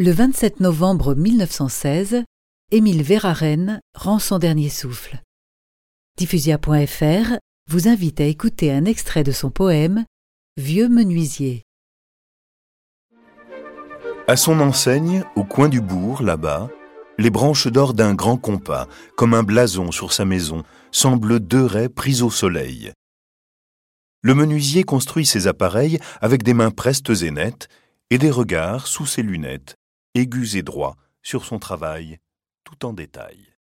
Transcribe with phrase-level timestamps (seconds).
[0.00, 2.22] Le 27 novembre 1916,
[2.70, 5.20] Émile Verhaeren rend son dernier souffle.
[6.16, 10.04] Diffusia.fr vous invite à écouter un extrait de son poème
[10.56, 11.64] Vieux menuisier.
[14.28, 16.70] À son enseigne, au coin du bourg, là-bas,
[17.18, 18.86] les branches d'or d'un grand compas,
[19.16, 20.62] comme un blason sur sa maison,
[20.92, 22.92] semblent deux raies prises au soleil.
[24.22, 27.66] Le menuisier construit ses appareils avec des mains prestes et nettes
[28.10, 29.74] et des regards sous ses lunettes
[30.14, 32.18] aigus et droits, sur son travail,
[32.64, 33.57] tout en détail.